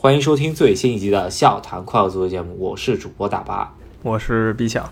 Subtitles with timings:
[0.00, 4.88] 欢迎收听最新一集的《笑谈快乐足球》节目，我是主播大巴，我是毕强。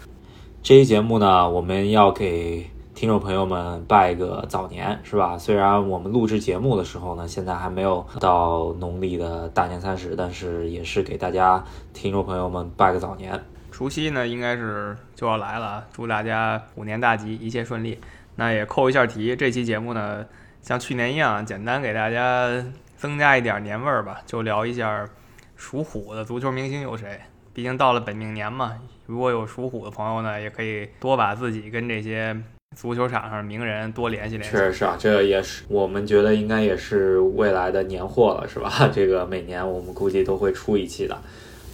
[0.64, 5.38] 这期节目呢，我们要给听众朋友们拜个早年，是吧？
[5.38, 11.64] 虽然我们录制节目的时候呢，现在还没有到农历的大年三十，但是也是给大家
[11.94, 13.40] 听众朋友们拜个早年。
[13.70, 17.96] 除夕呢，应该是就要来了，祝大家虎年大吉，一切顺利。
[18.34, 20.26] 那也扣一下题，这期节目呢，
[20.62, 22.50] 像去年一样，简单给大家
[22.96, 25.08] 增加一点年味儿吧，就聊一下
[25.54, 27.20] 属虎的足球明星有谁。
[27.52, 32.36] 毕竟到了本命年嘛，如果有属虎的朋友呢，也可以多把自己跟这些
[32.76, 34.56] 足球场上名人多联系联系。
[34.56, 38.70] 确实是啊，这也是我们觉得应该也是未来的年货了，是吧？
[38.92, 41.18] 这个每年我们估计都会出一期的。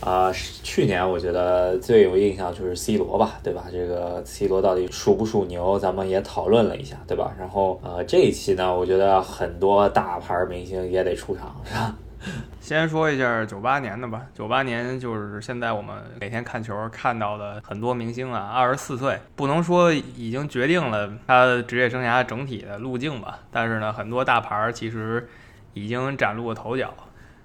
[0.05, 0.33] 啊，
[0.65, 3.65] 去年我觉得最有印象就是 C 罗吧，对吧？
[3.71, 7.33] 这个 C 罗到底属不属牛，咱们也讨论了一下，对吧？
[7.39, 11.95] 然后呃，这一期呢，我觉得很多大牌明星也得出场，是吧？
[12.61, 25.29] 先说一下九八年的吧，九八年就是现在我们每天看球看到的很多明星啊，二十四岁，不能说已经决定了他职业生涯整体的路径吧，但是呢，很多大牌其实
[25.75, 26.93] 已经崭露了头角。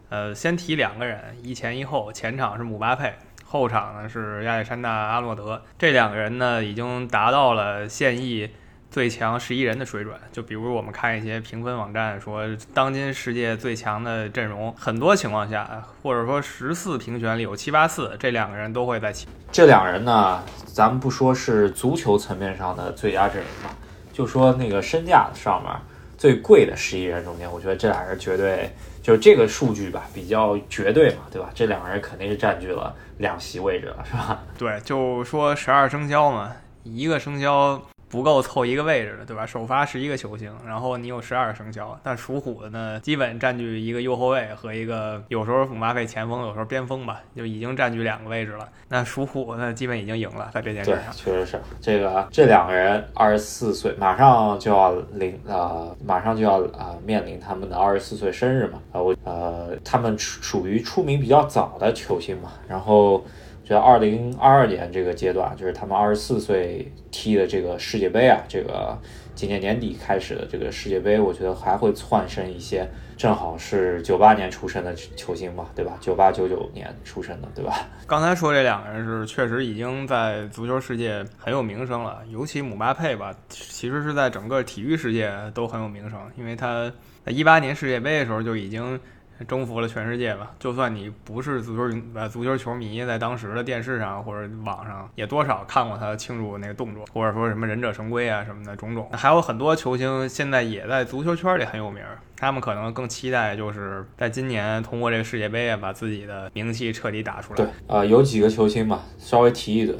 [0.09, 3.13] 呃，先提两个人，一前一后，前场是姆巴佩，
[3.44, 5.61] 后场呢是亚历山大阿诺德。
[5.77, 8.49] 这两个人呢，已经达到了现役
[8.89, 10.16] 最强十一人的水准。
[10.31, 19.27] 就比如我们看一些评分网站说，当今世界最强的阵容，很多情况下，或者说十次评选里有七八次，这两个人都会在其。
[19.52, 23.75] 这两人呢，咱们不说是足球层面上的最佳阵容吧，
[24.14, 25.71] 就说那个身价上面
[26.18, 28.70] 最贵的十一人中间，我觉得这俩人绝对。
[29.02, 31.50] 就这个数据吧，比较绝对嘛，对吧？
[31.56, 34.44] 这两个人肯定是占据了两席位置了，是吧？
[34.58, 36.52] 对，就说十二生肖嘛，
[36.84, 37.82] 一个生肖。
[38.09, 39.45] 不够凑一个位置的，对吧？
[39.45, 48.67] 首发十一个球星，然后你有十二生肖，但属虎的呢，基本占据一个右后卫和一个有时候姆巴佩前锋，有时候边锋吧，就已经占据两个位置了。
[48.88, 51.14] 那属虎呢，基本已经赢了在这件事上。
[51.14, 58.80] 确实是这个这两个人二十四岁，马上就要临呃，马上就要啊面临他们的二十四岁生日嘛。
[58.93, 63.23] 呃，我呃，他们属于出名比较早的球星嘛，然后。
[63.67, 68.98] 就二零二二年这个阶段，就是他们二十四岁踢的这个世界杯啊，这个
[69.36, 72.88] 今年年底开始的这个世界杯，我觉得还会窜升一些。
[73.17, 75.98] 正好是九八年出生的球星嘛，对吧？
[76.00, 77.89] 九八九九年出生的，对吧？
[78.06, 86.89] 刚才说这两个人是确实已经在足球世界很有名声了，尤其姆巴佩吧，其实是在整个体育世界都很有名声，因为他
[87.26, 88.98] 在一八年世界杯的时候就已经。
[89.45, 90.52] 征服了全世界吧！
[90.59, 99.08] 就算你不是足球呃足球球迷，在当时的电视上或者网上，也多少看过他庆祝那个动作，或者说什么忍者神龟啊什么的种种。
[99.11, 102.02] 还有很多球星现在也在足球圈里很有名，
[102.36, 107.58] 他们可能更期待就是在今年通过这个世界杯啊，把自己的名气彻底打出来。
[107.58, 109.95] 对，呃，有几个球星吧，稍微提一嘴，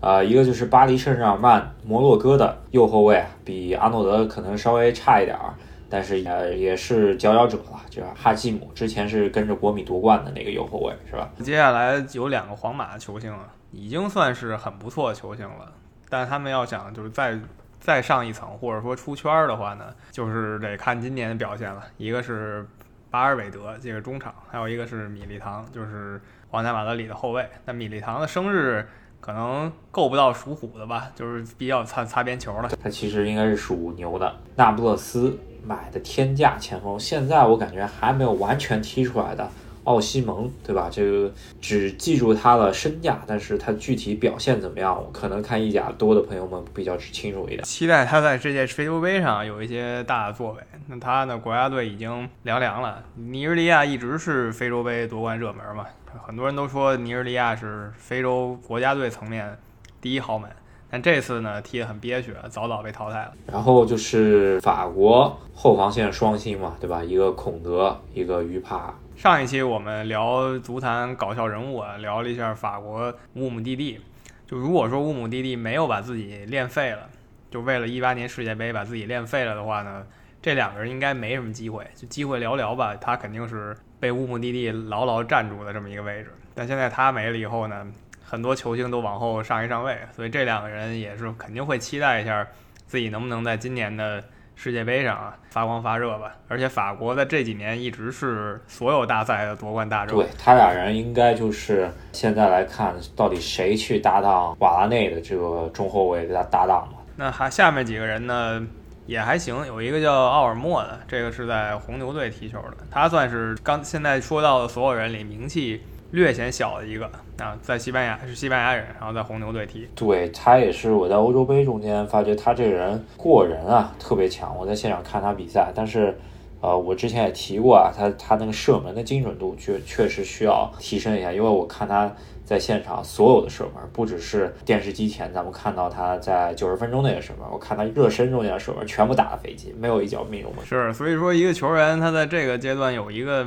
[0.00, 5.52] 啊，一个就是巴黎圣日耳曼摩洛哥的右后卫，比阿诺德可能稍微差一点儿。
[5.90, 11.30] 但是也也是佼佼者了，就是哈基姆，之前是跟着国米夺冠的那个右后卫，是吧？
[11.42, 15.72] 接下来有两个皇马球星了，已经算是很不错的球星了。
[16.08, 17.38] 但他们要想就是再
[17.78, 21.82] 再上一层，或者说出圈的话呢，就是得看今年的表现了。
[21.96, 22.66] 一个是
[23.10, 27.48] 巴尔韦德这个中场，还有一个是米利唐，就是皇家马德里的后卫。
[27.64, 28.86] 那米利唐的生日
[29.20, 32.68] 可能够不到属虎的吧，就是比较擦擦边球了。
[32.82, 35.38] 他其实应该是属牛的，那不勒斯。
[35.66, 39.46] 买的天价前锋，现在我感觉还没有完全踢出来的
[39.84, 40.88] 奥西蒙，对吧？
[40.90, 41.30] 这个
[41.60, 47.62] 只记住他的身价，但是他具体表现怎么样，可能看意甲多的朋友们比较清楚一点。
[47.64, 50.62] 期待他在这届非洲杯上有一些大的作为。
[50.86, 51.36] 那他呢？
[51.36, 53.04] 国家队已经凉凉了。
[53.16, 55.84] 尼日利亚一直是非洲杯夺冠热门嘛？
[56.24, 59.58] 很多人都说尼日利亚是非洲国家队层面
[60.00, 60.50] 第一豪门。
[60.90, 63.32] 但这次呢，踢得很憋屈，早早被淘汰了。
[63.46, 67.04] 然后就是法国后防线双星嘛，对吧？
[67.04, 68.94] 一个孔德，一个于帕。
[69.14, 74.00] 上一期我们聊足坛搞笑人物啊，聊了一下法国乌姆蒂蒂。
[74.46, 77.06] 就如果说乌姆蒂蒂没有把自己练废了，
[77.50, 80.06] 就为了一八年世界杯把自己练废了的话呢，
[80.40, 82.96] 这两个人应该没什么机会，就机会寥寥吧。
[82.96, 86.30] 他肯定是被乌姆蒂蒂牢牢站住的这么一个位置。
[86.54, 87.86] 但现在他没了以后呢？
[88.30, 92.46] 很多球星都往后上一上位，所以这两个人也是肯定会期待一下
[92.86, 94.22] 自己能不能在今年的
[94.54, 96.36] 世界杯上啊发光发热吧。
[96.46, 100.12] 而且法国在这几年一直是所有大赛的夺冠大热。
[100.12, 106.98] 对他俩人应该就是现在来看，到底谁去搭档瓦拉内的这个中后卫给他搭档嘛？
[107.16, 108.62] 那还下面几个人呢？
[109.08, 117.06] 也还行，有一个叫奥尔莫的，这个是在红牛队踢球的，他算是刚现在说到的所有人里名气略显小的一个
[117.38, 119.88] 啊，在西班牙是西班牙人，然后在红牛队踢。
[119.94, 126.16] 对他也是我在欧洲杯中间发觉他这人过人啊特别强，我在现场看他比赛，但是。
[126.60, 132.12] 呃，我之前也提过啊，他他那个射门的精准度确确实需要提升一下，因为我看他
[132.48, 140.64] 在现场所有的射门，不只是电视机前咱们看到他在九十分钟那个射门，我看他热身中间的射门全部打了飞机，没有一脚命中过。
[140.64, 143.46] 是，所以说一个球员他在这个阶段有一个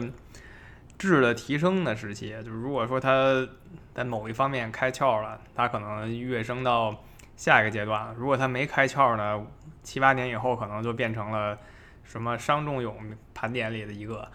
[1.00, 3.48] 质的提升的时期，就是如果说他
[3.96, 6.96] 在某一方面开窍了，他可能跃升到
[7.36, 9.44] 下一个阶段；如果他没开窍呢，
[9.82, 11.58] 七八年以后可能就变成了。
[12.04, 12.94] 什么伤仲永
[13.34, 14.28] 盘点里的一个，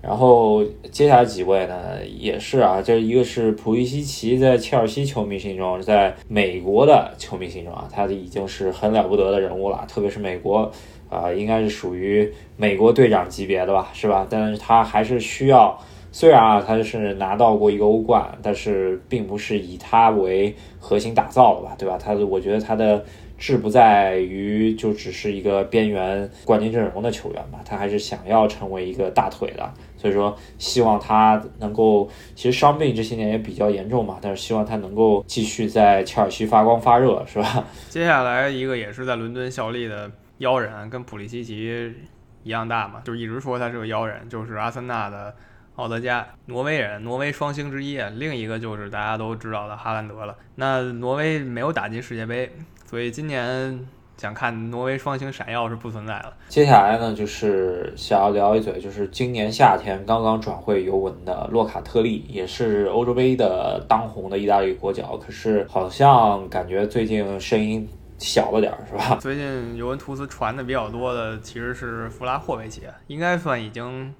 [0.00, 10.70] 然后接下来几位呢，也是啊，这一个是普利西奇，在切尔西球迷心中，在美国的球迷心中啊，他已经是很了不得的人物了，特别是美国
[11.10, 14.26] 啊，应该是属于美国队长级别的吧，是吧？
[14.30, 15.78] 但是他还是需要，
[16.12, 21.98] 虽然啊，他是拿到过一个欧冠，但是并不是以他为核心打造的吧，对吧？
[21.98, 23.04] 他我觉得他的。
[23.38, 37.64] 志不在于就只是一个边缘冠军阵容的球员吧，他还是想要成为一个大腿的，所以说希望他能够，其实伤病这些年也比较严重嘛，但是希望他能够继续在切尔西发光发热，是吧？
[37.88, 41.94] 接下来一个也是在伦敦效力的妖人，跟普利西奇
[42.42, 45.34] 一样大嘛，就一直说他是个妖人，就是阿森纳的。
[45.76, 47.96] 奥德加，挪威人，挪威双星之一。
[48.16, 50.36] 另一个就是大家都知道的哈兰德了。
[50.56, 52.50] 那挪威没有打进世界杯，
[52.88, 53.86] 所以今年
[54.16, 56.34] 想看挪威双星闪耀是不存在了。
[56.48, 65.18] 接下来呢，就是想要聊一嘴，就是今年夏天刚刚转会尤文的洛卡特利，也是欧洲杯的当红的意大利国脚。
[65.18, 67.86] 可是好像感觉最近声音
[68.16, 69.16] 小了点儿，是吧？
[69.20, 74.14] 最近尤文图斯传的比较多的其实是弗拉霍维奇，应该算已经。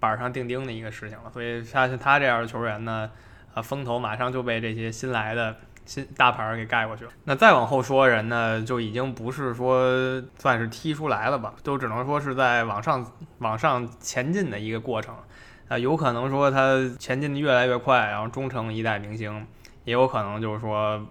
[0.00, 3.10] 板上钉钉的一个事情了，所以像他这样的球员呢，
[3.52, 5.56] 呃，风头马上就被这些新来的
[5.88, 7.10] 新大牌给盖过去了。
[7.24, 13.04] 那再往后说人呢，就已经不是说算是踢出来了吧，都只能说是在往上
[13.38, 15.14] 往上前进的一个过程。
[15.68, 19.46] 啊，有可能说他前进的越来越快，然后终成一代明星，
[19.84, 21.04] 也有可能就是说。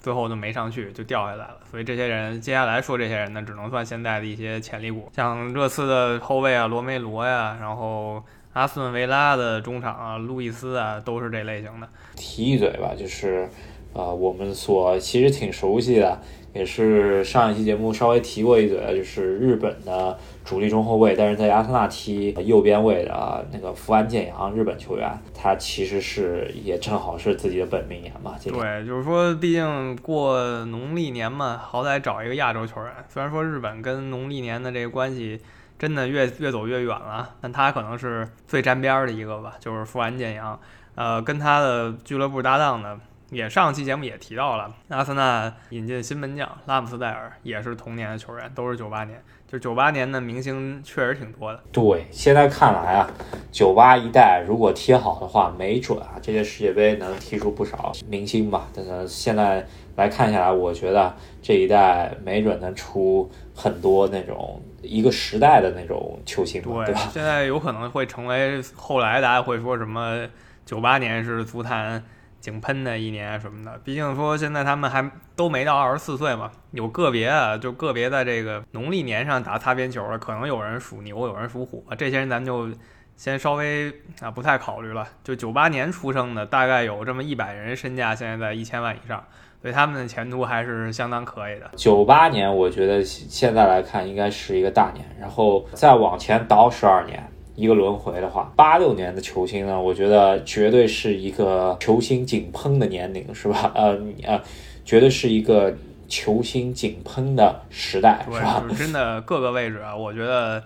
[0.00, 1.56] 最后就没上去，就掉下来了。
[1.68, 11.88] 所以这些人，接下来说这些人呢，只能算现在的一些潜力股，像热刺的后卫啊，罗梅罗呀，然后阿斯顿维拉的中场啊，路易斯啊，都是这类型的。
[12.14, 13.50] 提一嘴吧，就是，
[13.92, 16.20] 呃，我们所其实挺熟悉的。
[16.54, 28.34] 也是上一期节目稍微提过一嘴，就是日本的主力中后卫，但是在阿森纳踢右边位的那个福安健洋，日本球员，他其实是也正好是自己的本命年嘛。
[28.42, 32.92] 对，就是说，毕竟过农历年嘛，好歹找一个亚洲球员。
[33.08, 35.38] 虽然说日本跟农历年的这个关系
[35.78, 40.58] 真的越越走越远了，但他可能是最沾边儿的一个吧，就是福安健洋。
[40.94, 42.98] 呃，跟他的俱乐部搭档呢。
[43.30, 49.22] 也上期节目也提到了，阿森纳引进新门将拉姆斯戴尔，也是同年的球员，都是九八年。
[49.46, 51.62] 就九八年的明星确实挺多的。
[51.72, 53.10] 对，现在看来啊，
[53.50, 58.68] 九八一代如果踢好的话，没准啊，这届世界杯能踢出不少明星吧。
[58.74, 59.66] 但是现在
[59.96, 67.00] 来看下来，我觉得这一代没准能出很多那种一个时代的那种球星，对吧？
[67.10, 70.26] 现在有可能会成为后来大家会说什么
[70.66, 72.02] 九八年是足坛。
[72.40, 82.70] 井喷的一年什么的，毕竟说现在他们还都没到二十四岁嘛，有个别啊，就个别在这个农历年上打擦边球的，可能有人属牛，有人属虎，这些人咱就
[83.16, 85.06] 先稍微啊不太考虑了。
[85.24, 89.24] 就九八年出生的，大概有这么一百人，身价现在在一千万以上，
[89.60, 91.68] 所以他们的前途还是相当可以的。
[91.74, 97.28] 九八年，我觉得现在来看应该是一个大年，然后再往前倒十二年。
[97.58, 103.70] 一个轮回的话，八六年的球星呢，我觉得绝对是一个球星井喷的年龄，是吧？
[103.74, 104.40] 呃呃，
[104.84, 108.62] 绝对是一个球星井喷的时代，是吧？
[108.78, 110.62] 真的各个位置啊，我觉得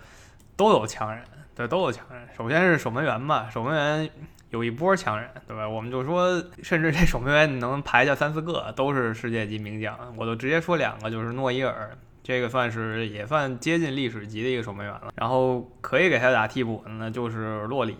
[0.55, 1.25] 都有强人，
[1.57, 2.29] 对，都有强人。
[2.37, 4.11] 首先是守门员吧，守门员
[4.51, 5.67] 有一波强人，对吧？
[5.67, 9.97] 我们就说，甚至这守门员你能排下三四个，都是世界级名将。
[10.19, 11.97] 我就直接说两个，就是诺伊尔。
[12.23, 17.97] 这个算是也算接近历史级的一个守门员了，然后可以给他打替补的呢，就是洛里，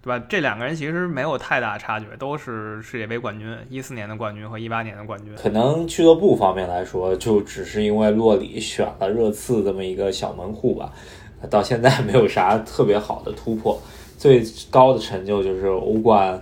[0.00, 0.24] 对吧？
[0.28, 5.34] 这两个人其实没有太大差距，都是世界杯冠军，一四年的冠军和一八年的冠军。
[5.34, 10.92] 可能俱乐部方面来说，就只是因为洛里选了热刺这么一个小门户吧，
[11.50, 13.80] 到现在没有啥特别好的突破，
[14.16, 16.40] 最高的成就就是欧冠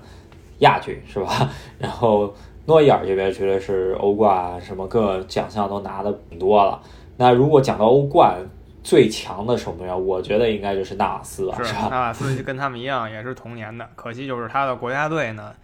[0.58, 1.50] 亚军，是吧？
[1.78, 2.34] 然后
[2.66, 6.78] 诺伊尔这边绝对是欧冠什么各奖项都拿的挺多了。
[7.22, 8.36] 那如果讲到欧冠
[8.82, 11.86] 最强的守门员，我觉得应该就是纳瓦斯了，是吧？
[11.88, 15.54] 纳瓦斯就跟他们一样，也是同年的，可惜就是他的国家队呢，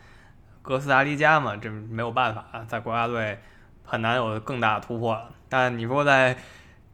[0.62, 3.36] 哥斯达黎加嘛，这没有办法，在国家队
[3.82, 5.30] 很难有更大的突破了。
[5.48, 6.36] 但你说在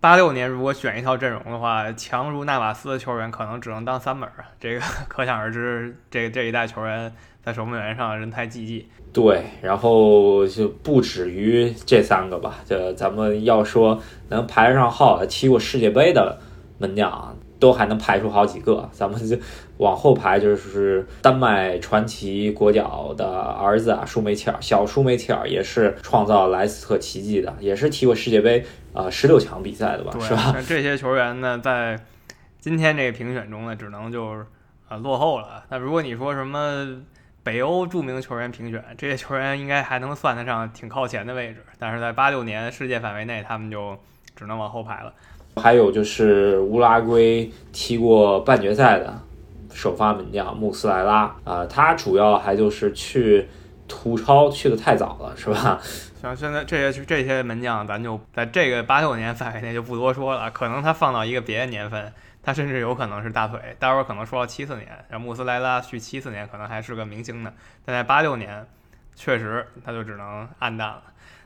[0.00, 8.88] 八六年如果选一套阵容的话，强如纳瓦斯的球员可能只能当三本啊，这个 可想而知，这这一代球员在守门员上人才济济。
[9.12, 16.36] 对，然后就不止于这三个吧，这咱们要说能排上号的踢过世界杯的
[16.78, 19.36] 门将，都还能排出好几个，咱们就
[19.76, 30.52] 往后排，就是丹麦传奇国脚的儿子啊，舒梅切尔，小舒梅切尔也是创造莱斯特奇迹的，也是踢过世界杯啊十六强比赛的吧，是吧？
[30.56, 31.96] 那这些球员呢，在
[32.58, 34.44] 今天这个评选中呢，只能就是
[34.88, 35.64] 呃落后了。
[35.68, 37.00] 那如果你说什么
[37.44, 43.96] 北欧著名球员评选，这些球员应该还能算得上挺靠前的位置，但是在八六年世界范围内，他们就
[44.34, 45.12] 只能往后排了。
[45.56, 49.20] 还有就是乌拉圭踢过半决赛的
[49.72, 53.46] 首发门将穆斯莱拉啊、他主要还就是去
[53.86, 55.78] 图超去的太早了，是吧？
[56.22, 60.50] 像现在这些这些门将，咱就在这个八六年范围内就不多说了。
[60.50, 62.10] 可能他放到一个别的年份，
[62.44, 63.76] 他甚至有可能是大腿。
[63.78, 67.52] 待会儿可能说到七四年，然后穆斯莱拉去七四年，可能还是个明星呢。
[67.84, 68.66] 但在八六年，
[69.14, 71.02] 确实他就只能暗淡了。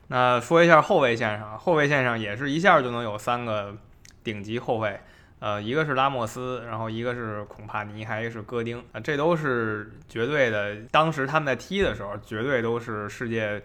[0.08, 3.76] 那说一下后卫线上，后卫线上也是一下就能有三个
[4.24, 4.98] 顶级后卫，
[5.38, 10.76] 呃，一个是拉莫斯，然后一个是孔帕尼，还有一个是戈丁啊，这都是绝对的。
[10.90, 13.62] 当时他们在踢的时候，绝对都是世界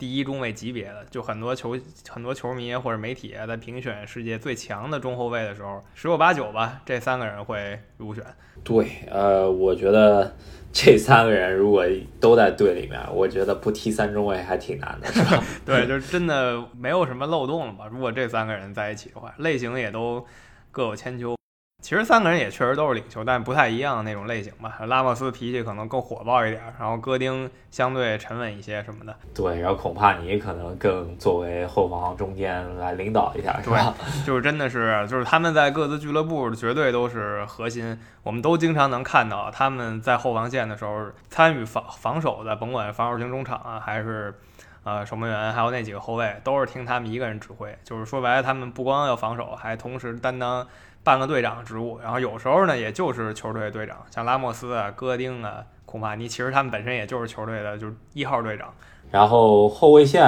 [0.00, 1.04] 第一中卫级别的。
[1.10, 1.78] 就很多球
[2.08, 8.24] 很多球迷或者媒体啊在评选世界最强的中后卫的时候，十有八九吧，这三个人会入选。
[8.64, 10.34] 对，呃，我觉得
[10.72, 11.84] 这三个人如果
[12.18, 15.44] 都在队里面，我觉得不踢三中卫还挺难的，是吧？
[15.64, 17.86] 对，就是真的没有什么漏洞了吧？
[17.90, 20.26] 如果这三个人在一起的话，类型也都
[20.70, 21.39] 各有千秋。
[21.80, 24.78] 其实三个人也确实都是领袖，但不太一样的那种类型吧。
[24.86, 29.16] 拉莫斯脾气可能更火爆一点，然后戈丁相对沉稳一些什么的。
[29.34, 33.94] 对，然后孔帕尼可能更作为后防中间来领导一下，是吧？
[34.26, 44.38] 就是真的是，就是他们在各自俱乐部绝对都是核心，我们都经常能看到他们在后防线的时候参与防防守的，甭管防守型中场啊，还是
[44.84, 47.74] 呃守门员，还有那几个后卫，都是听他们一个人指挥。
[47.82, 50.66] 就是说白了，他们不光要防守，还同时担当
[51.02, 51.98] 半个队长职务。
[52.02, 58.72] 然后有时候呢，也就是球队队长，像拉莫斯啊、戈丁啊、孔帕尼，其实他们本身也就是球队的就是一号队长。
[59.10, 60.24] 然后后卫线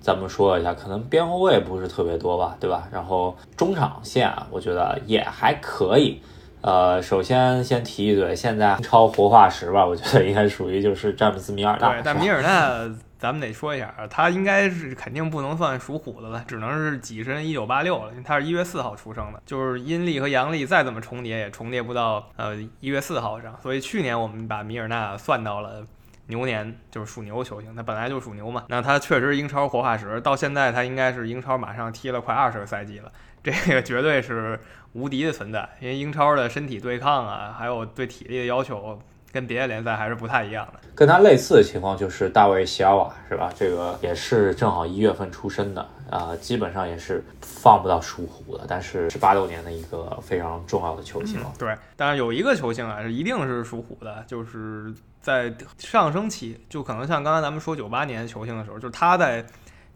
[0.00, 2.86] 咱们说一下，可能边后卫不是特别多吧，对吧？
[2.92, 6.22] 然后中场线啊我觉得也还可以。
[6.62, 11.88] 呃，首先先提一嘴，现在英超活化石吧，我觉得应该属于就是詹姆斯米尔纳。
[11.90, 25.84] 对，但米尔纳咱们得说一下啊，他应该是肯定不能算属虎的了，只能是跻身一九八六了，他是一月四号出生的，就是阴历和阳历再怎么重叠也重叠不到呃一月四号上，所以去年我们把米尔纳算到了。
[26.26, 28.62] 牛年就是属牛球星，他本来就属牛嘛。
[28.68, 33.10] 那他确实英超活化石，到现在他应该是英超马上踢了快二十个赛季了，
[33.42, 34.60] 这个绝对是
[34.92, 35.68] 无敌的存在。
[35.80, 40.80] 因为英超的身体对抗啊，还有对体力的要求，跟别的联赛还是不太一样的。
[40.94, 43.52] 跟他类似的情况就是大卫席尔瓦，是吧？
[43.56, 51.46] 这个也是正好一月份出生的，啊、基本上也是放不到属虎的，但是是八六年的一个非常重要的球星了。
[51.46, 59.44] 嗯对，但是有一个球星啊，是一定是属虎的，就是在上升期，就可能像刚才咱们说九八年球星的时候，就是他在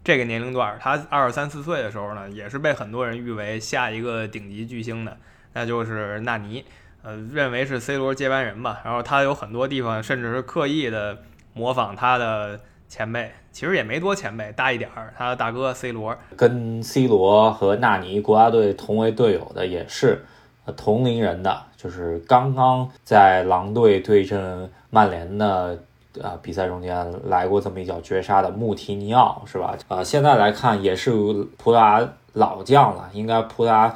[0.03, 5.17] 这个年龄段儿，他二十三四岁的时候呢，也是被很多人誉为下一个顶级巨星的，
[5.53, 6.63] 那就是纳尼，
[7.05, 8.81] 呃，认为是 C 罗接班人吧。
[8.83, 11.17] 然后他有很多地方甚至是刻意的
[11.53, 12.59] 模仿他的
[12.89, 16.17] 前辈，其实也没多前辈，大一点儿，他的大哥 C 罗。
[16.35, 20.25] 跟 C 罗和纳尼国家队同为队友的也是
[20.75, 25.77] 同龄人的，就是刚刚在狼队对阵曼联的
[26.19, 29.77] 呃比赛中间来过这么一脚绝杀的穆提尼奥，是吧？
[29.89, 31.11] 呃，现在来看也是
[31.57, 33.95] 葡萄牙老将了，应该葡萄牙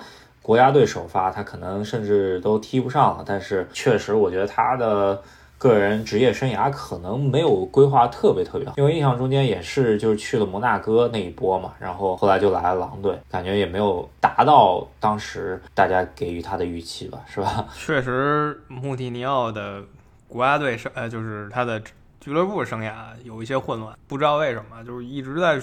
[0.50, 5.22] 国家队首发，他可能甚至都踢不上了，但是确实我觉得他的。
[5.60, 17.68] 个人职业生涯可能没有规划特别特别好，因为印象中间也是就是去了摩纳哥那一波嘛，然后后来就来了狼队，感觉也没有达到当时大家给予他的预期吧，是吧？
[17.75, 19.84] 确实，穆蒂尼奥的
[20.29, 21.77] 国家队生呃，就是他的
[22.22, 22.94] 俱乐部生涯
[23.25, 25.60] 有一些混乱，不知道为什么，就是一直在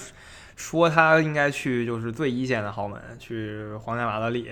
[0.57, 4.49] 说他应该去就是最一线的豪门，去皇家马德里、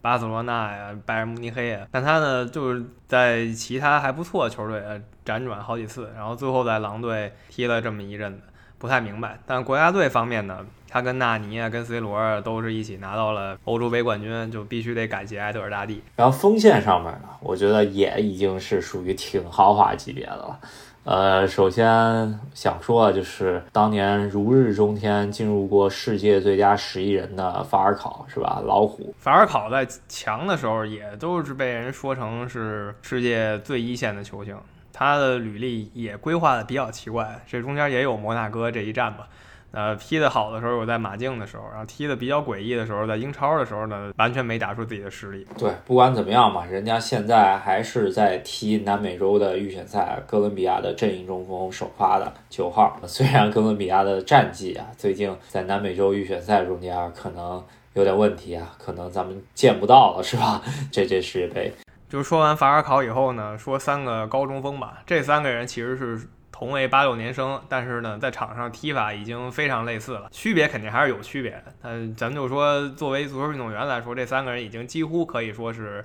[0.00, 4.82] 巴塞罗那呀、拜仁慕尼黑呀，但他呢就是在其他还不错的球队
[5.24, 8.40] 辗转好几次，然后最后在狼队踢了这么一阵子。
[8.78, 9.38] 不太明白。
[9.46, 16.02] 但国家队方面呢，他跟纳尼啊，跟 C 罗啊都是一起拿到了欧洲杯冠军，就必须得感谢埃德尔大帝。
[16.14, 20.60] 然后锋线上面呢，我觉得也已经是属于挺豪华级别的了。
[21.06, 28.60] 呃，首先想说的就是当年如日中天进入过世界最佳十亿人的法尔考，是吧？
[28.66, 34.58] 老虎法尔考在强的时候也都是被人说成是世界最一线的球星，
[34.92, 39.28] 他的履历也规划的比较奇怪，这中间也有摩纳哥这一战吧。
[39.76, 45.46] 呃，踢得好的时候我在马竞的时候，然后踢得比较诡异的时候，在英超的时候呢，完全没打出自己的实力。
[45.58, 52.98] 对，不管怎么样嘛，人家现在还是在踢南美洲的预选赛，哥伦比亚的阵营中锋首发的九号。
[53.06, 60.62] 虽然哥伦比亚的战绩啊，最近在南美洲预选赛中间可能有点问题啊，可能咱们见不到了，是吧？
[60.90, 61.70] 这届世界杯。
[62.08, 66.18] 就说完法尔考以后呢，说三个高中锋吧，这三个人其实是。
[66.58, 71.64] 同为八六年生，但是呢，在场上踢法已经非常类似了，区别肯定还是有区别的。
[71.82, 76.02] 但咱就说，作为足球运动员来说，这三个人已经几乎可以说是，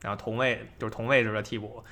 [0.00, 1.84] 然后同位就是同位置的替补，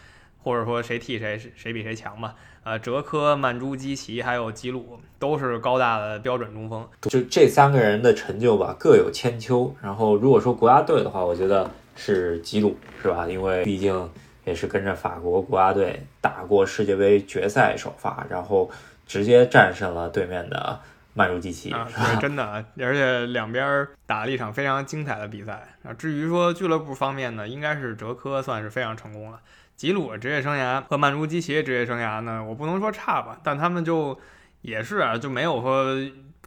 [0.42, 2.34] 或者说谁替谁谁比谁强吧。
[2.64, 6.84] 呃，哲科、曼朱基奇还有吉鲁都是高大的标准中锋。
[7.02, 9.72] 就这三个人的成就吧，各有千秋。
[9.80, 13.28] 然后如果说国家队的话，我觉得是吉鲁，是吧？
[13.28, 14.10] 因为毕竟。
[14.44, 18.70] 也是跟着法国国家队打过世界杯决赛首发，然后
[19.06, 20.80] 直接战胜了对面的
[21.14, 25.66] 曼朱基奇，是 真的，而且两边打了一场非常精彩的比赛。
[25.82, 29.40] 啊，至于说俱乐部方面呢，应该是哲科算是非常成功了。
[29.76, 34.18] 吉鲁职业生涯和曼朱基奇职业生涯呢，我不能说差吧，但他们就
[34.60, 35.96] 也是啊，就没有说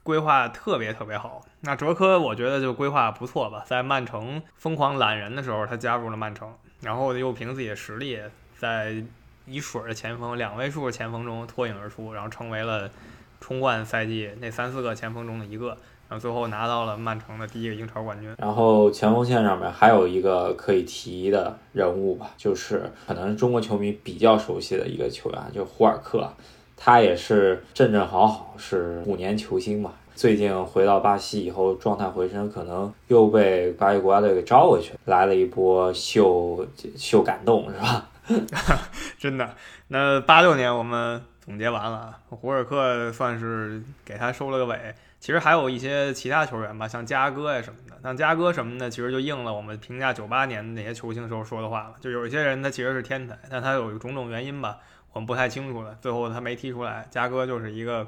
[0.04, 1.42] 规划特别特别好。
[1.62, 6.54] 那哲科我觉得就规划不错吧，在曼城疯狂揽人的时候，他加入了曼城。
[6.84, 8.20] 然后又凭自己的实力，
[8.60, 8.96] 在
[9.46, 12.90] 一水的前锋、两位数的前锋中脱颖而出，然后成为了
[13.40, 15.70] 冲冠赛季那三四个前锋中的一个，
[16.10, 18.34] 然后最后拿到了曼城的第一个英超冠军。
[18.38, 26.32] 然后前锋线上面还有一个可以提的人物吧，就是可能中国球迷比较熟悉的一个球员，就胡尔克，
[26.76, 29.94] 他也是正正好好，是五年球星嘛。
[30.16, 38.10] 最近回到巴西以后，状态回升，可能又被巴西国家队给招回去，来了一波秀秀感动，是吧？
[39.18, 39.56] 真的。
[39.88, 44.96] 那八六年我们总结完了，胡尔克算是给他收了个尾。
[45.20, 47.98] 其实还有一些其他球员吧，像加哥呀什么的。
[48.04, 51.96] 像加哥什么的，其实就应了我们评价九八年那些球星时候说的话了。
[52.00, 54.78] 就有一些人他其实是天才，但他有种种原因吧，
[55.12, 55.98] 我们不太清楚了。
[56.02, 57.08] 最后他没踢出来。
[57.10, 58.06] 加哥就是一个。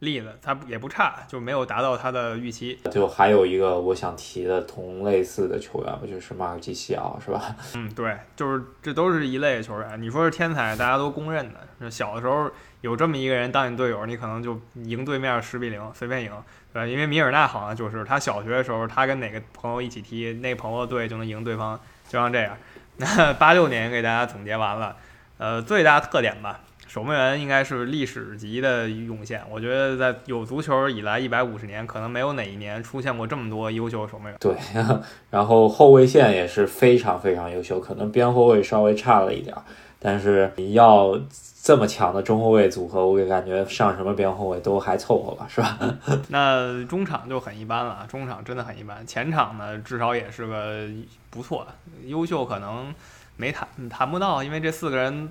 [0.00, 2.78] 例子他也不差，就没有达到他的预期。
[2.90, 7.56] 就还有一个我想提的同类似的球员不就是马尔基西奥，是吧？
[7.74, 10.00] 嗯，对，就是这都是一类球员。
[10.00, 11.90] 你说是天才，大家都公认的。
[11.90, 12.50] 小的时候
[12.82, 16.32] 有这么一个人当你队友，你可能就赢对面十比零，随便赢。
[16.72, 21.78] 对，因为米尔纳好像就是他小学的时候，他跟哪个朋友一起踢，那朋友队就能赢对方，
[22.08, 22.56] 就像这样。
[22.98, 24.96] 那八六年给大家总结完了，
[25.38, 26.60] 呃，最大特点吧。
[26.96, 34.36] 守门员应该是历史级的涌现，我觉得在有足球以来一百五十年，可能没有哪一年出现过这么多优秀守门员。
[34.40, 34.56] 对，
[35.28, 39.54] 然后后卫线也是非常非常优秀，可能边后卫稍微差了一点，
[39.98, 41.20] 但是你要
[41.62, 45.78] 这么强的中后卫组合，我感觉上什么边后卫都还凑合吧，是吧？
[46.28, 50.88] 那中场就很一般了，中场真的很一般，前场呢至少也是个
[51.28, 51.66] 不错，
[52.06, 52.94] 优秀可能
[53.36, 55.30] 没谈谈不到，因为这四个人。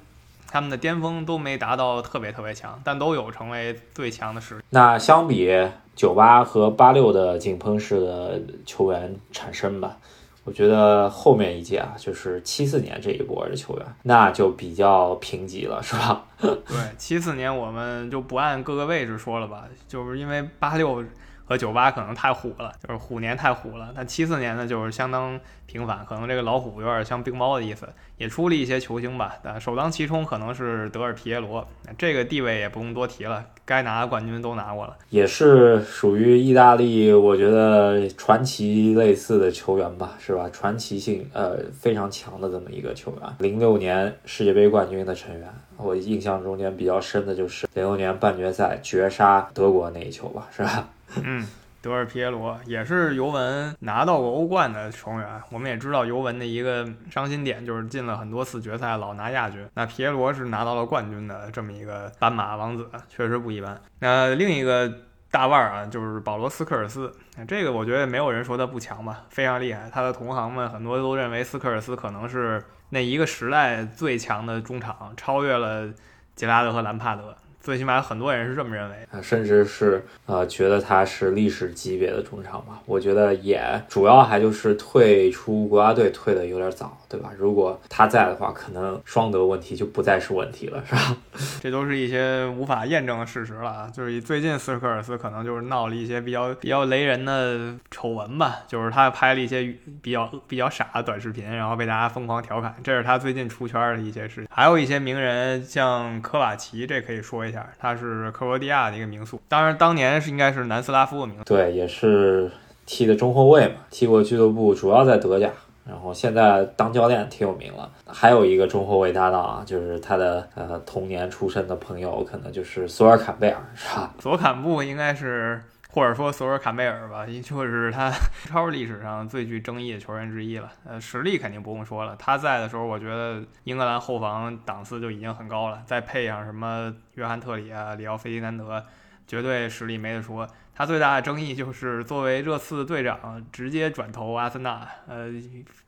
[0.49, 4.63] 他们的巅峰都没达到特别特别强，但都有成为最强的实力。
[4.69, 5.51] 那相比
[5.95, 9.97] 九八和八六的井喷式的球员产生吧，
[10.43, 16.25] 我觉得后面一届啊，就是七四年这一波的球员，那就比较贫瘠了，是吧？
[16.39, 21.03] 对，七四年我们就不按各个位置说了吧，就是因为八六。
[21.45, 23.93] 和九八可能太虎了，就是虎年太虎了。
[23.95, 29.35] 但七四年呢，就是相当平凡，可能这个老虎有点像冰猫的意思，也出了一些球星吧。
[29.43, 40.49] 但首当其冲可能是德尔皮耶罗，这个地位也不用多提了，该拿的冠军都拿过了，也是属于意大利，我觉得传奇类似的球员吧，是吧？
[40.51, 43.21] 传奇性呃非常强的这么一个球员。
[43.39, 50.87] 零六年世界杯冠军的成员，我印象中间比较深的就是零六年半决赛绝杀德国那一球吧，是吧？
[51.23, 51.47] 嗯，
[51.81, 55.41] 德尔皮耶罗也是尤文拿到过欧冠的球员。
[55.51, 59.67] 我们也知道尤文的一个伤心点就是进了很多次决赛，老拿亚军。
[59.75, 63.79] 那皮耶罗是拿到了冠军的这么一个斑马王子，确实不一般。
[63.99, 64.91] 那另一个
[65.29, 67.13] 大腕儿啊，就是保罗斯科尔斯。
[67.47, 69.89] 这个我觉得没有人说他不强吧，非常厉害。
[69.91, 75.87] 他的同行们很多都认为斯科尔斯可能是那一个时代最强的中场，超越了
[76.35, 77.35] 杰拉德和兰帕德。
[77.65, 82.79] 最起码很多人是这么认为，啊，甚至是呃觉得他是历史级别的中场吧。
[82.85, 87.31] 我觉得也主要还就是退出国家队退的有点早，对吧？
[87.35, 91.17] 如果他在的话，可能双德问题就不再是问题了，是吧？
[91.59, 93.89] 这都是一些无法验证的事实了啊。
[93.91, 99.73] 就是最近斯科尔斯可能就是闹了一些比较比较雷人的丑闻吧，就是他拍了一些
[100.03, 104.47] 比较比较傻的短视频，然后被大家疯狂调侃，这是他最近出圈的一些事情。
[104.51, 111.43] 还有一些名人，像科瓦奇，这可以说一下，他是克罗地亚的一个名宿，当然当年是应该是南斯拉夫的名宿。
[111.43, 112.49] 对，也是
[112.85, 115.49] 踢的中后卫嘛，踢过俱乐部，主要在德甲。
[115.87, 124.11] 然后现在当教练挺有名了，还有一个中后卫搭档啊，就是他的呃童年出身的朋友，可能就是索尔坎贝尔，是吧？
[124.19, 125.61] 索坎布应该是，
[125.95, 128.11] 或者说索尔坎贝尔吧，就是他
[128.47, 130.69] 超历史上最具争议的球员之一了。
[130.83, 138.85] 呃，实力肯定不用说了，他在的时候，我觉得英格兰后防档次就已经很高了，再配上什么约翰特里啊、里奥费迪南德，
[139.25, 140.45] 绝对实力没得说。
[140.75, 145.31] 他最大的争议就是作为热刺的队长直接转投阿森纳，呃，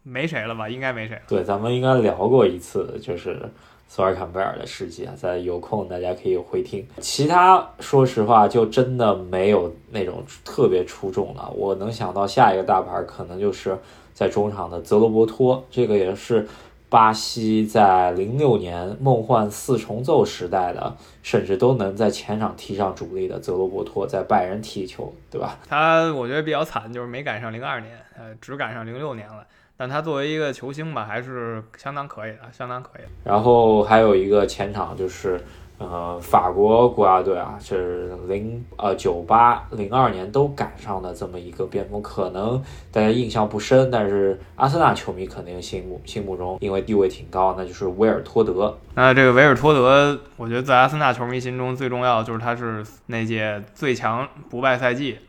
[0.04, 0.70] 没谁了吧？
[0.70, 1.22] 应该没谁了。
[1.28, 3.38] 对，咱们应该聊过一次，就是
[3.90, 6.88] 索尔坎贝尔的事迹啊，在有空大家可以回听。
[7.00, 11.50] 其他说实话，就真的没有那种特别出众的。
[11.52, 13.78] 我能想到下一个大牌，可能就是
[14.14, 16.48] 在中场的泽罗伯托，这个也是。
[16.90, 25.58] 巴西在零六年梦幻四重奏时代的，甚至都能在前场踢上主力的泽罗伯托，在拜仁踢球，对吧？
[25.68, 29.46] 他我觉得比较惨，就是没赶上零二年，呃，只赶上零六年了。
[29.76, 33.02] 但他作为一个球星吧，还是相当可以的，相当可以。
[33.24, 35.40] 然后还有一个前场就是。
[35.80, 42.60] 呃，法国国家队啊，是零呃九八零二年都赶上的这么一个巅峰，可能
[42.92, 48.76] 大家印象不深，但是阿森纳球迷肯定心目心目中，因为地位挺高，那就是维尔托德。
[48.96, 55.20] 那这个维尔托德，我觉得在阿森纳球迷心中最重要的就是他是那届最强不败赛季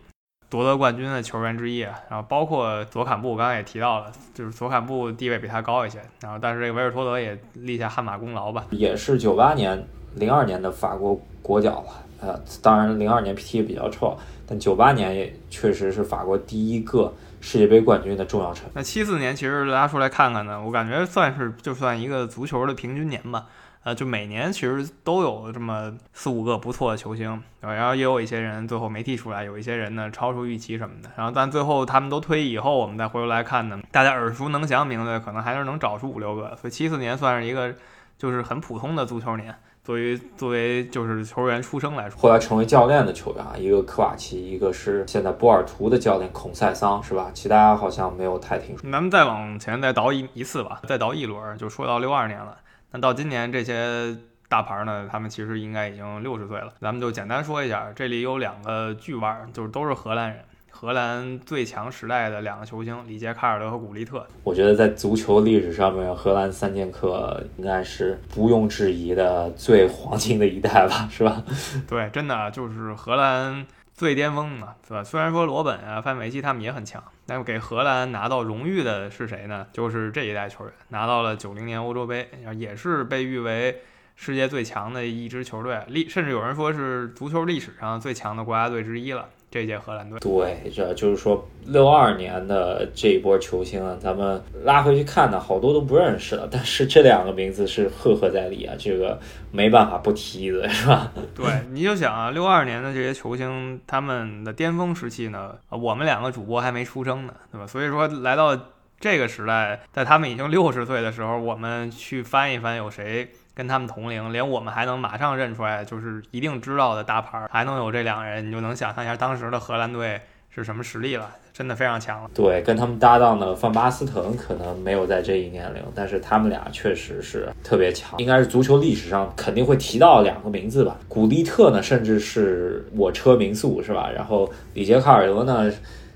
[0.50, 1.80] 夺得冠军的球员之一。
[1.80, 5.98] 然后包括佐坎布，刚刚也提到了，就是佐坎布地位比他高一些。
[6.20, 9.86] 然后但是这个维尔托德也立下汗马功劳吧，也是九八年。
[10.14, 23.46] 零二年的法国国脚了，呃，当然零二年踢的比较臭，但九八年也确实是法国第一个世界杯冠军的重要成那七四年其实拉出来看看呢，我感觉算是就算一个足球的平均年吧，
[23.84, 37.74] 呃，就每年其实都有这么四五个不错的球星，然后也有一些人最后没踢出来，有一些人呢超出预期什么的，然后但最后他们都退役以后，我们再回头来看呢，大家耳熟能详名字可能还是能找出五六个，所以七四年算是一个
[38.18, 39.54] 就是很普通的足球年。
[39.84, 47.30] 作为作为就是球员出生来说，后来成为教练的球员啊，一个科瓦奇，一个是现在波尔图的教练孔塞桑，是吧？
[47.32, 48.90] 其他好像没有太听说。
[48.90, 52.54] 咱们再往前再倒一一次吧，再倒一轮，就说到六二年了。
[52.90, 54.16] 那到今年这些
[54.48, 56.72] 大牌呢，他们其实应该已经六十岁了。
[56.80, 60.40] 咱们就简单说一下，这里有两个巨腕，就是都是荷兰人。
[60.70, 71.42] 荷兰最强时代的两个球星里杰卡尔德和古利特，我觉得在足球历史上面，荷兰三剑客应该是不用质疑的最黄金的一代吧，是吧？
[71.88, 73.66] 对，真的就是荷兰
[73.98, 75.02] 最巅峰嘛，对吧？
[75.02, 79.66] 虽然说罗本啊、范佩西他们也很强，但是给荷兰拿到荣誉的是谁呢？
[79.72, 83.82] 就是这一代球员拿到了九零年欧洲杯，也是被誉为
[84.14, 89.28] 世界最强的一支球队，历甚至有人说是足球历史上最强的国家队之一了。
[89.50, 99.18] 这届荷兰队，对，这就是说六二年的这一波球星啊，咱们拉回去看呢，好多都不认识了，但是这两个名字是赫赫在里啊，这个
[99.50, 101.10] 没办法不提的是吧？
[101.34, 107.66] 对，你就想啊，六二年的这些球星，他们的巅峰时期呢，我们两个主播还没出生呢，对吧？
[107.66, 108.54] 所以说来到
[109.00, 113.30] 这个时代，在他们已经六十岁的时候，我们去翻一翻有谁。
[113.58, 122.30] 跟他们同龄，连我们还能马上认出来，就是一定知道的大牌，还能有这两个人，你就能想象一下当时的荷兰队是什么实力了，真的非常强了。
[122.32, 130.96] 对，跟他们搭档的范巴斯滕可能没有在这一年龄，但是他们俩确实是特别强，应该是足球历史上肯定会提到两个名字吧。
[131.08, 134.08] 古利特呢，甚至是我车民宿是吧？
[134.14, 135.68] 然后里杰卡尔德呢，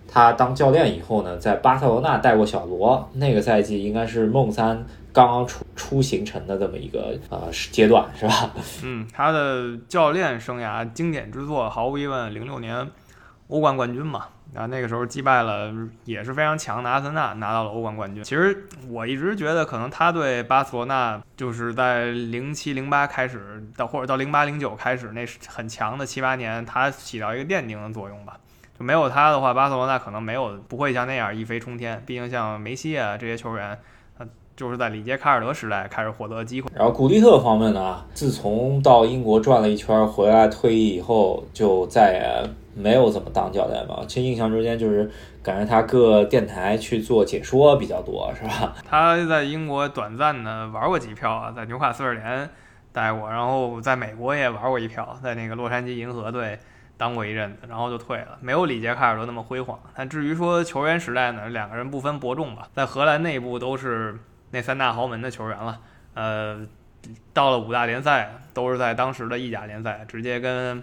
[0.07, 4.87] 他当教练以后呢，在巴塞罗那带过小罗，那个赛季应该是梦三。
[5.13, 8.51] 刚刚出出形成的这么一个呃阶段是吧？
[8.83, 12.89] 嗯，他的教练生涯经典之作，毫无疑问，零六年
[13.49, 15.71] 欧冠冠军嘛，啊那个时候击败了
[16.07, 18.25] 也是非常强的阿森纳，拿到了欧冠冠军。
[18.25, 28.39] 其实我一直觉得，可能他对巴塞罗那就是在零七零八开始到或者到零八零九开始那是很强的七八年，他起到一个奠定的作用吧。
[28.79, 32.03] 就没有他的话，巴塞罗那可能没有不会像那样一飞冲天。
[32.07, 33.79] 毕竟像梅西啊这些球员。
[34.57, 36.71] 就是在里杰卡尔德时代开始获得机会。
[36.75, 44.03] 然后古利特方面呢，自从到英国转了一圈回来退役以后，就再也没有怎么当教练吧。
[44.07, 45.11] 其实印象中间就是
[45.43, 48.75] 感觉他各电台去做解说比较多，是吧？
[48.89, 52.49] 他在英国短暂的玩过几票啊，在纽卡斯尔联
[52.93, 56.59] 待过，然后在美国也玩过一票，在那个洛杉矶银河队。
[56.99, 59.77] 当过一阵子，然后就退了，没有里杰卡尔德那么辉煌。
[59.97, 64.17] 但至于说球员时代呢，两个人不分伯仲吧，在荷兰内部都是
[64.53, 65.81] 那三大豪门的球员了。
[66.15, 66.65] 呃，
[67.35, 70.81] 到了五大联赛，都是在当时的意甲联赛直接跟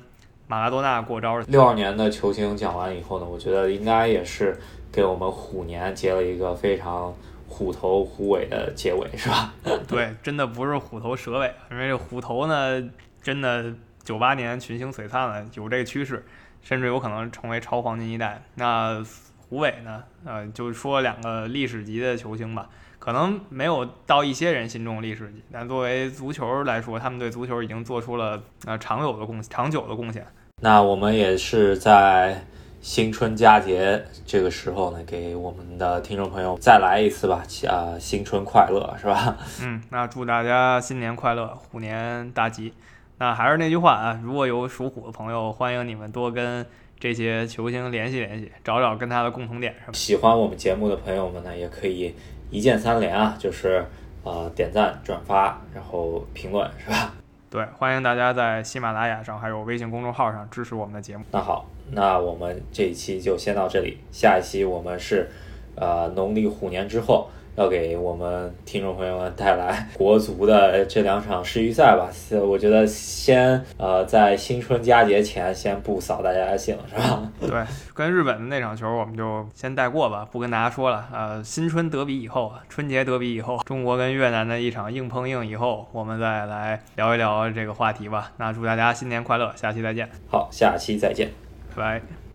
[0.47, 1.39] 马拉多纳过招。
[1.47, 4.59] 六二年的球星讲完以后呢，我觉得应该也是
[4.91, 7.15] 给我们虎年结了一个非常
[7.47, 9.53] 虎头虎尾的结尾，是吧？
[9.87, 12.83] 对，真的不是虎头蛇尾，因为这虎头呢，
[13.21, 13.73] 真的。
[14.01, 16.25] 九八年群星璀璨了，有这个趋势，
[16.63, 18.41] 甚至有可能成为超黄金一代。
[18.55, 19.03] 那
[19.37, 20.03] 虎尾呢？
[20.25, 22.67] 呃，就说两个历史级的球星吧，
[22.99, 30.25] 可能没有到一些人心中历史级，但作为足球来说，他们对足球已经做出了呃长有的贡长久的贡献。
[30.61, 32.45] 那我们也是在
[32.81, 39.37] 新春佳节这个时候呢，给我们的听众朋友再来一次吧，啊，新春快乐，是吧？
[39.61, 42.73] 嗯，那祝大家新年快乐，虎年大吉。
[43.17, 46.65] 那还是那句话啊，如果有属虎的朋友，欢迎你们多跟
[46.97, 49.93] 这些球星联系联系，找找跟他的共同点是吧？
[49.93, 52.13] 喜欢我们节目的朋友们呢，也可以
[52.49, 53.85] 一键三连啊，就是
[54.23, 57.13] 呃点赞、转发，然后评论是吧？
[57.49, 61.23] 对，欢迎大家在喜马拉雅上还有微信公众号上支持我们的节目。
[61.31, 65.29] 那好，那我们这一期就先到这里，下一期我们是
[65.75, 67.29] 呃农历虎年之后。
[67.59, 72.09] 要给我们听众朋友们带来国足的这两场世预赛吧。
[72.39, 77.29] 我觉得先呃在新春佳节前先不扫大家的兴，是吧？
[77.41, 81.05] 对，跟日本的那场球我们就先带过吧，不跟大家说了。
[81.11, 88.31] 呃，新春德比以后，春节德比以后，中国跟越南的一场硬碰硬以后，我们再来聊一聊这个话题吧。
[88.37, 90.09] 那祝大家新年快乐，下期再见。
[90.29, 91.29] 好，下期再见，
[91.75, 92.28] 拜拜。